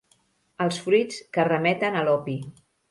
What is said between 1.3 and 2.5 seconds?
que remeten a l'opi.